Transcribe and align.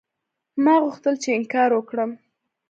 ما 0.63 0.73
غوښتل 0.83 1.15
چې 1.23 1.29
انکار 1.37 1.69
وکړم. 1.75 2.11